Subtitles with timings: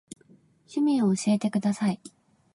[0.67, 2.01] 趣味を教えてください。